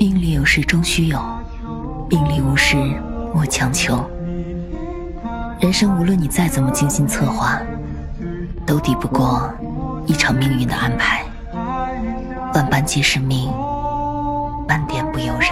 [0.00, 1.20] 命里有时终须有
[2.08, 2.74] 命里无时
[3.34, 4.02] 莫强求
[5.60, 7.60] 人生无论你再怎么精心策划
[8.64, 9.52] 都抵不过
[10.06, 11.22] 一场命运的安排
[12.54, 13.52] 万般皆是命
[14.66, 15.50] 半点不由人